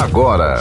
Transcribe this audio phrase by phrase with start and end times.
[0.00, 0.56] agora.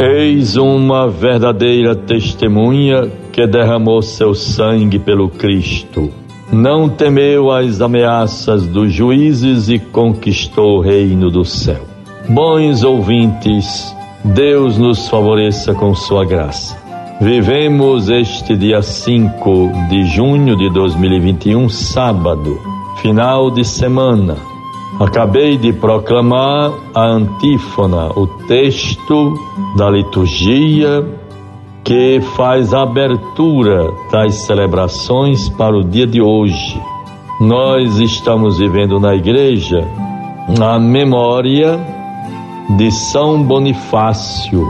[0.00, 6.23] Eis uma verdadeira testemunha que derramou seu sangue pelo Cristo.
[6.54, 11.82] Não temeu as ameaças dos juízes e conquistou o reino do céu.
[12.28, 13.92] Bons ouvintes,
[14.24, 16.78] Deus nos favoreça com sua graça.
[17.20, 22.56] Vivemos este dia 5 de junho de 2021, sábado,
[23.02, 24.36] final de semana.
[25.00, 29.34] Acabei de proclamar a antífona, o texto
[29.76, 31.04] da liturgia
[31.84, 36.80] que faz a abertura das celebrações para o dia de hoje.
[37.38, 39.86] Nós estamos vivendo na igreja
[40.58, 41.78] a memória
[42.78, 44.66] de São Bonifácio,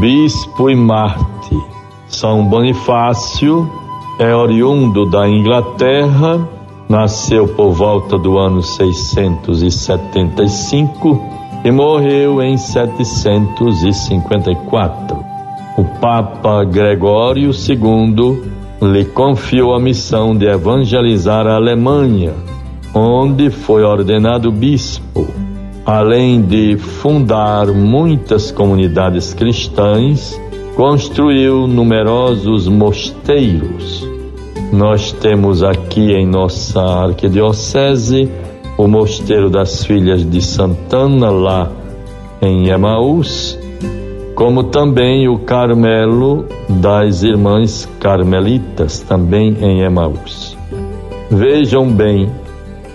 [0.00, 1.62] bispo e mártir.
[2.08, 3.70] São Bonifácio
[4.18, 6.44] é oriundo da Inglaterra,
[6.88, 11.22] nasceu por volta do ano 675
[11.64, 15.29] e morreu em 754
[15.76, 18.42] o Papa Gregório II
[18.82, 22.32] lhe confiou a missão de evangelizar a Alemanha,
[22.94, 25.26] onde foi ordenado bispo,
[25.84, 30.40] além de fundar muitas comunidades cristãs,
[30.74, 34.08] construiu numerosos mosteiros.
[34.72, 38.30] Nós temos aqui em nossa arquidiocese
[38.78, 41.70] o Mosteiro das Filhas de Santana, lá
[42.40, 43.58] em Emaús,
[44.40, 50.56] como também o Carmelo das Irmãs Carmelitas, também em Emaús.
[51.30, 52.30] Vejam bem,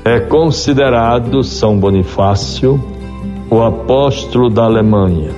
[0.03, 2.83] é considerado São Bonifácio
[3.47, 5.29] o apóstolo da Alemanha.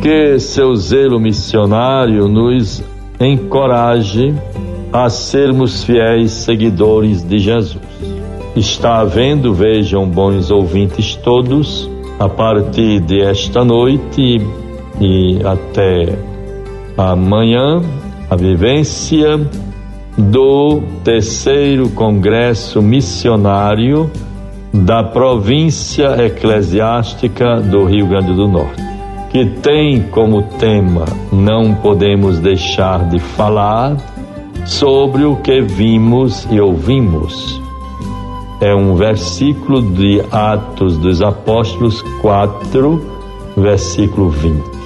[0.00, 2.82] Que seu zelo missionário nos
[3.20, 4.34] encoraje
[4.90, 7.76] a sermos fiéis seguidores de Jesus.
[8.56, 14.40] Está havendo, vejam, bons ouvintes todos, a partir de esta noite
[15.00, 16.18] e até
[16.96, 17.80] amanhã
[18.30, 19.40] a vivência
[20.16, 24.10] do terceiro Congresso Missionário
[24.72, 28.82] da Província Eclesiástica do Rio Grande do Norte,
[29.30, 33.96] que tem como tema Não podemos deixar de falar
[34.64, 37.60] sobre o que vimos e ouvimos.
[38.60, 43.02] É um versículo de Atos dos Apóstolos 4,
[43.56, 44.81] versículo 20.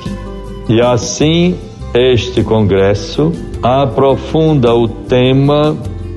[0.68, 1.56] E assim,
[1.94, 3.32] este congresso
[3.62, 5.76] aprofunda o tema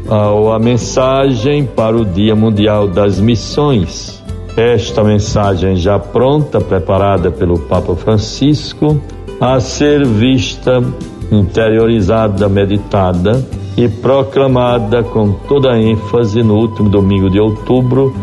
[0.09, 4.23] ou a mensagem para o Dia Mundial das Missões.
[4.57, 8.99] Esta mensagem já pronta, preparada pelo Papa Francisco,
[9.39, 10.83] a ser vista,
[11.31, 13.45] interiorizada, meditada
[13.77, 18.13] e proclamada com toda ênfase no último domingo de outubro,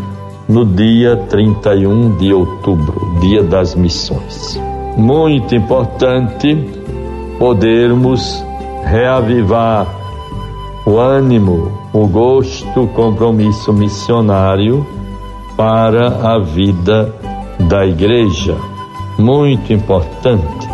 [0.47, 6.57] no dia 31 de outubro, Dia das Missões muito importante
[7.37, 8.43] podermos
[8.83, 9.85] reavivar
[10.87, 14.85] o ânimo, o gosto, o compromisso missionário
[15.55, 17.13] para a vida
[17.69, 18.57] da igreja.
[19.19, 20.67] Muito importante.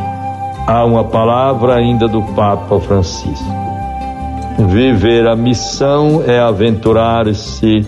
[0.67, 3.45] Há uma palavra ainda do Papa Francisco.
[4.69, 7.85] Viver a missão é aventurar-se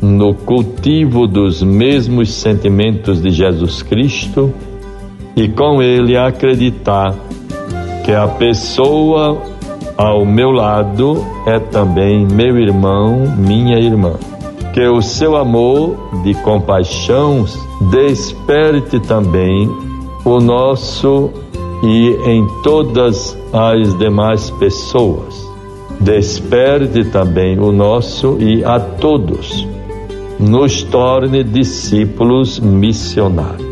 [0.00, 4.52] no cultivo dos mesmos sentimentos de Jesus Cristo
[5.36, 7.14] e com ele acreditar
[8.04, 9.40] que a pessoa
[9.96, 14.14] ao meu lado é também meu irmão, minha irmã.
[14.72, 17.44] Que o seu amor de compaixão
[17.90, 19.70] desperte também
[20.24, 21.30] o nosso
[21.82, 25.46] e em todas as demais pessoas.
[26.00, 29.66] Desperte também o nosso e a todos.
[30.40, 33.71] Nos torne discípulos missionários.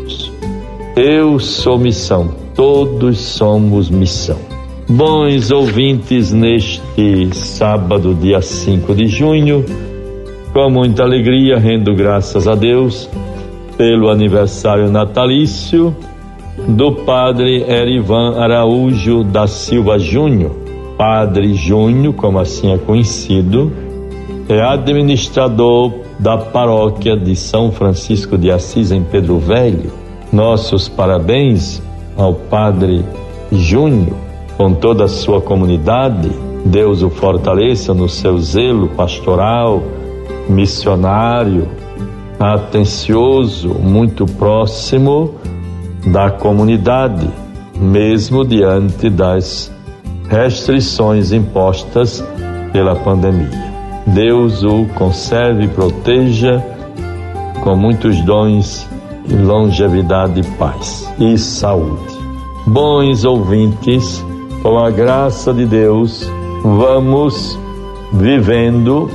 [0.95, 4.37] Eu sou missão, todos somos missão.
[4.89, 9.63] Bons ouvintes, neste sábado, dia 5 de junho,
[10.51, 13.09] com muita alegria, rendo graças a Deus
[13.77, 15.95] pelo aniversário natalício
[16.67, 20.51] do padre Erivan Araújo da Silva Júnior.
[20.97, 23.71] Padre Júnior, como assim é conhecido,
[24.49, 30.00] é administrador da paróquia de São Francisco de Assis, em Pedro Velho
[30.31, 31.81] nossos parabéns
[32.15, 33.03] ao Padre
[33.51, 34.15] Júnior,
[34.57, 36.29] com toda a sua comunidade.
[36.65, 39.81] Deus o fortaleça no seu zelo pastoral,
[40.47, 41.67] missionário,
[42.39, 45.35] atencioso, muito próximo
[46.05, 47.27] da comunidade,
[47.75, 49.71] mesmo diante das
[50.29, 52.23] restrições impostas
[52.71, 53.71] pela pandemia.
[54.07, 56.63] Deus o conserve e proteja
[57.63, 58.87] com muitos dons
[59.29, 62.17] longevidade, paz e saúde.
[62.65, 64.23] Bons ouvintes,
[64.61, 66.29] com a graça de Deus,
[66.63, 67.59] vamos
[68.13, 69.09] vivendo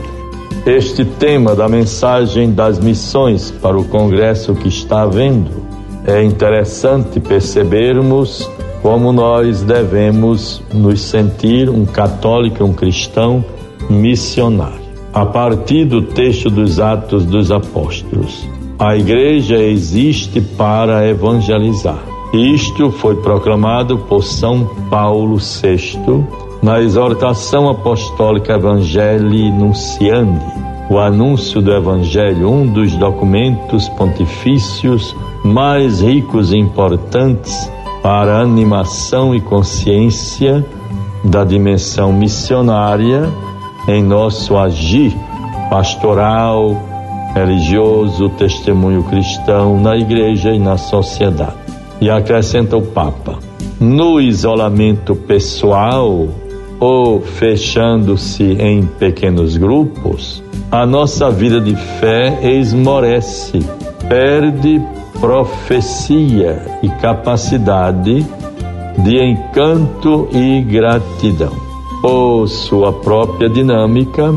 [0.65, 5.65] este tema da mensagem das missões para o congresso que está havendo.
[6.05, 8.51] É interessante percebermos
[8.83, 13.45] como nós devemos nos sentir um católico, um cristão
[13.89, 14.87] missionário.
[15.13, 18.47] A partir do texto dos Atos dos Apóstolos,
[18.79, 21.99] a igreja existe para evangelizar.
[22.33, 26.25] Isto foi proclamado por São Paulo VI
[26.63, 30.45] na exortação apostólica Evangelii Nunciandi,
[30.91, 37.71] o anúncio do Evangelho, um dos documentos pontifícios mais ricos e importantes
[38.03, 40.65] para a animação e consciência
[41.25, 43.33] da dimensão missionária
[43.89, 45.17] em nosso agir
[45.71, 46.77] pastoral,
[47.37, 51.55] religioso, testemunho cristão na igreja e na sociedade.
[52.01, 53.39] E acrescenta o Papa:
[53.79, 56.29] no isolamento pessoal
[56.81, 63.61] ou fechando-se em pequenos grupos, a nossa vida de fé esmorece,
[64.09, 64.83] perde
[65.21, 68.27] profecia e capacidade
[68.99, 71.53] de encanto e gratidão
[72.03, 74.35] por sua própria dinâmica,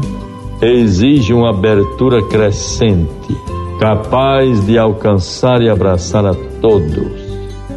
[0.61, 3.35] exige uma abertura crescente,
[3.79, 7.11] capaz de alcançar e abraçar a todos,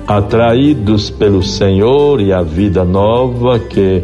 [0.06, 4.02] atraídos pelo Senhor e a vida nova que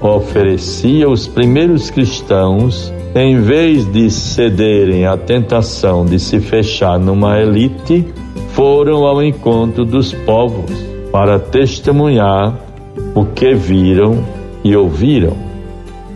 [0.00, 8.06] oferecia os primeiros cristãos, em vez de cederem à tentação de se fechar numa elite,
[8.52, 10.70] foram ao encontro dos povos
[11.10, 12.58] para testemunhar
[13.14, 14.24] o que viram
[14.64, 15.51] e ouviram.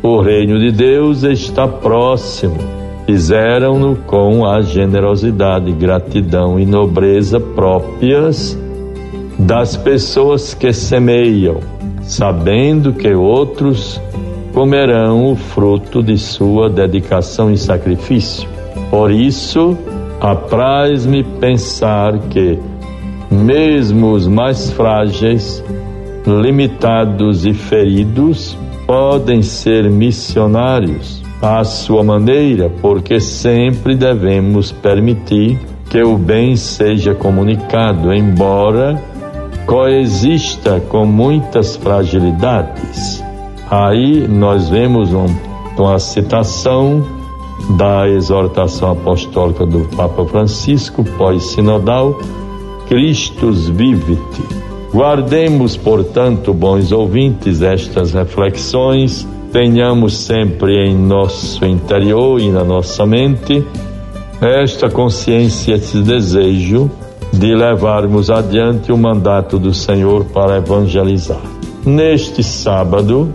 [0.09, 2.59] O reino de Deus está próximo.
[3.07, 8.57] Fizeram-no com a generosidade, gratidão e nobreza próprias
[9.37, 11.57] das pessoas que semeiam,
[12.03, 14.01] sabendo que outros
[14.55, 18.49] comerão o fruto de sua dedicação e sacrifício.
[18.89, 19.77] Por isso,
[20.21, 22.57] apraz-me pensar que,
[23.29, 25.65] mesmo os mais frágeis,
[26.25, 28.57] limitados e feridos
[28.87, 35.59] podem ser missionários à sua maneira, porque sempre devemos permitir
[35.91, 39.03] que o bem seja comunicado, embora
[39.67, 43.23] coexista com muitas fragilidades.
[43.71, 45.27] Aí nós vemos um,
[45.77, 47.05] uma citação
[47.77, 52.19] da exortação apostólica do Papa Francisco, pós-sinodal,
[52.89, 54.66] Christus vivit
[54.97, 63.63] Guardemos, portanto, bons ouvintes, estas reflexões, tenhamos sempre em nosso interior e na nossa mente
[64.41, 66.91] esta consciência, esse desejo
[67.31, 71.43] de levarmos adiante o mandato do Senhor para evangelizar.
[71.85, 73.35] Neste sábado,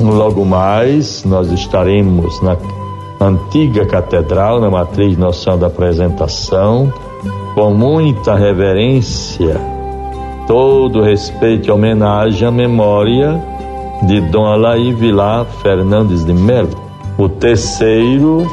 [0.00, 2.56] logo mais, nós estaremos na
[3.20, 6.90] antiga catedral, na matriz Senhora da Apresentação,
[7.54, 9.71] com muita reverência
[10.46, 13.40] todo respeito e homenagem à memória
[14.02, 16.70] de Dom Alaí Vilar Fernandes de Melo,
[17.16, 18.46] o terceiro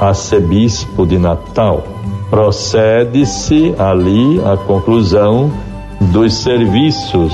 [0.00, 1.82] arcebispo de Natal.
[2.28, 5.50] Procede-se ali a conclusão
[6.12, 7.32] dos serviços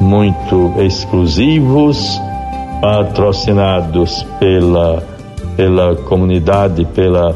[0.00, 2.20] muito exclusivos,
[2.80, 5.02] patrocinados pela,
[5.56, 7.34] pela comunidade, pela,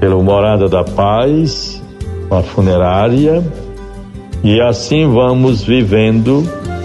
[0.00, 1.80] pela Morada da Paz,
[2.30, 3.42] a funerária,
[4.44, 6.42] e assim vamos vivendo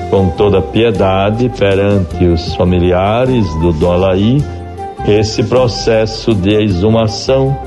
[0.10, 4.44] com toda piedade perante os familiares do Dom Alaí
[5.08, 7.58] esse processo de exumação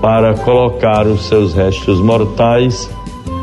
[0.00, 2.90] para colocar os seus restos mortais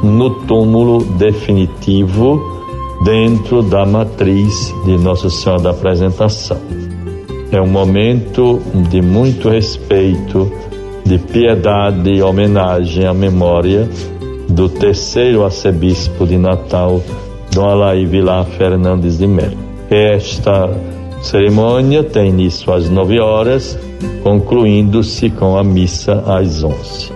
[0.04, 2.42] no túmulo definitivo
[3.04, 6.58] dentro da matriz de Nossa Senhora da Apresentação.
[7.52, 8.60] É um momento
[8.90, 10.52] de muito respeito,
[11.06, 13.90] de piedade e homenagem à memória
[14.50, 17.02] do terceiro arcebispo de Natal,
[17.54, 19.58] Dom Alaí Vilar Fernandes de Melo.
[19.90, 20.70] Esta
[21.22, 23.78] cerimônia tem início às nove horas,
[24.24, 27.12] concluindo-se com a missa às onze.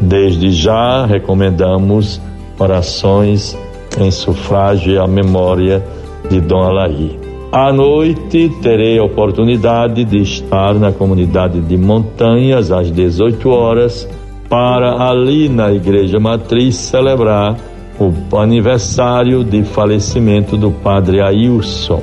[0.00, 2.20] Desde já recomendamos
[2.58, 3.56] orações
[3.98, 5.84] em sufrágio à memória
[6.28, 7.18] de Dom Alaí.
[7.52, 14.08] À noite terei a oportunidade de estar na comunidade de Montanhas às 18 horas
[14.50, 17.56] para ali na igreja matriz celebrar
[18.00, 22.02] o aniversário de falecimento do padre Ailson.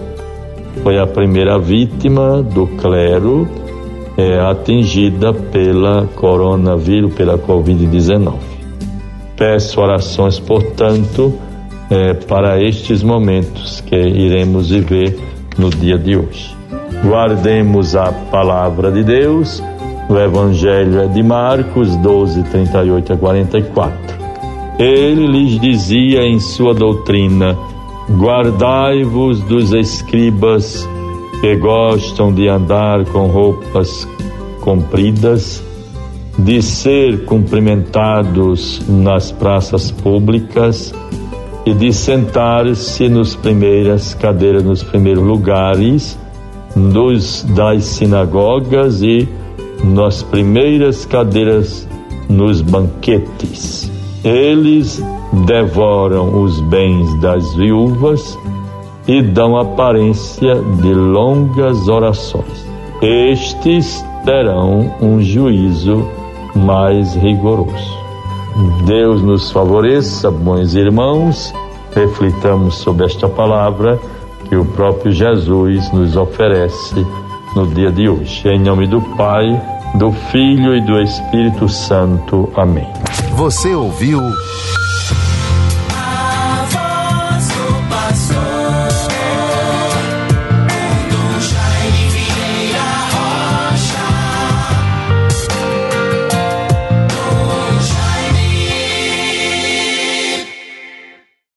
[0.82, 3.46] Foi a primeira vítima do clero
[4.16, 8.36] é, atingida pela coronavírus, pela Covid-19.
[9.36, 11.34] Peço orações, portanto,
[11.90, 15.20] é, para estes momentos que iremos viver
[15.58, 16.56] no dia de hoje.
[17.04, 19.62] Guardemos a palavra de Deus,
[20.10, 24.18] o Evangelho é de Marcos 12, 38 a 44.
[24.80, 27.58] Ele lhes dizia em sua doutrina:
[28.10, 30.88] Guardai-vos dos escribas
[31.42, 34.08] que gostam de andar com roupas
[34.62, 35.64] compridas,
[36.38, 40.94] de ser cumprimentados nas praças públicas
[41.66, 46.18] e de sentar-se nos primeiras cadeiras, nos primeiros lugares
[46.76, 49.28] dos, das sinagogas e
[49.94, 51.88] nas primeiras cadeiras
[52.30, 53.92] nos banquetes.
[54.24, 55.02] Eles
[55.46, 58.38] devoram os bens das viúvas
[59.08, 62.68] e dão aparência de longas orações.
[63.02, 66.06] Estes terão um juízo
[66.56, 67.98] mais rigoroso.
[68.86, 71.54] Deus nos favoreça, bons irmãos,
[71.94, 74.00] reflitamos sobre esta palavra
[74.50, 77.06] que o próprio Jesus nos oferece
[77.56, 78.48] no dia de hoje.
[78.48, 82.52] Em nome do Pai, do Filho e do Espírito Santo.
[82.56, 82.88] Amém.
[83.36, 84.22] Você ouviu